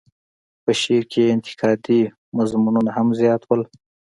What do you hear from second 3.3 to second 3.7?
وو.